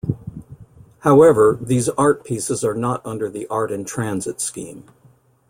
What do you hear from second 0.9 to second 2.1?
However, these